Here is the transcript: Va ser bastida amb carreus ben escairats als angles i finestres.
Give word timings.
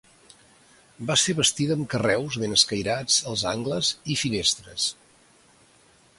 Va 1.11 1.17
ser 1.23 1.35
bastida 1.39 1.77
amb 1.79 1.89
carreus 1.95 2.39
ben 2.45 2.57
escairats 2.57 3.21
als 3.33 3.45
angles 3.53 3.93
i 4.15 4.21
finestres. 4.25 4.91